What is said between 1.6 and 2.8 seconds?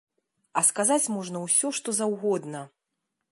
што заўгодна.